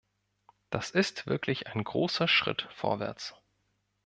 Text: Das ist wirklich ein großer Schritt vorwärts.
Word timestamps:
Das 0.71 0.89
ist 0.89 1.27
wirklich 1.27 1.67
ein 1.67 1.83
großer 1.83 2.27
Schritt 2.27 2.67
vorwärts. 2.73 3.35